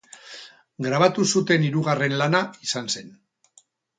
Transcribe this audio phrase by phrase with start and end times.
[0.85, 3.15] Grabatu zuten hirugarren lana izan zen.